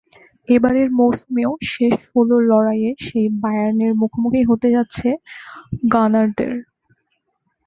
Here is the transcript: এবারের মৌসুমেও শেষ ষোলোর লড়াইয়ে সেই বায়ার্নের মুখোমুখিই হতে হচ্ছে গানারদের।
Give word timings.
এবারের 0.47 0.89
মৌসুমেও 0.97 1.51
শেষ 1.71 1.93
ষোলোর 2.05 2.41
লড়াইয়ে 2.51 2.91
সেই 3.05 3.27
বায়ার্নের 3.41 3.93
মুখোমুখিই 4.01 4.47
হতে 4.49 4.67
হচ্ছে 4.77 5.07
গানারদের। 5.91 6.53